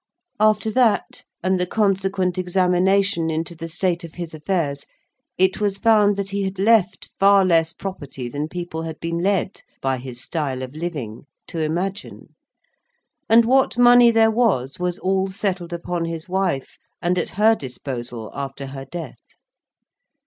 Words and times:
After 0.39 0.71
that, 0.71 1.25
and 1.43 1.59
the 1.59 1.67
consequent 1.67 2.39
examination 2.39 3.29
into 3.29 3.53
the 3.53 3.67
state 3.67 4.03
of 4.03 4.15
his 4.15 4.33
affairs, 4.33 4.87
it 5.37 5.61
was 5.61 5.77
found 5.77 6.15
that 6.17 6.31
he 6.31 6.41
had 6.41 6.57
left 6.57 7.11
far 7.19 7.45
less 7.45 7.71
property 7.71 8.27
than 8.27 8.47
people 8.49 8.81
had 8.81 8.99
been 8.99 9.19
led 9.19 9.61
by 9.79 9.99
his 9.99 10.19
style 10.19 10.63
of 10.63 10.73
living 10.75 11.27
to 11.49 11.59
imagine; 11.59 12.33
and, 13.29 13.45
what 13.45 13.77
money 13.77 14.09
there 14.09 14.31
was, 14.31 14.79
was 14.79 14.97
all 14.97 15.27
settled 15.27 15.71
upon 15.71 16.05
his 16.05 16.27
wife, 16.27 16.79
and 16.99 17.19
at 17.19 17.29
her 17.37 17.53
disposal 17.53 18.31
after 18.33 18.65
her 18.73 18.85
death. 18.85 19.21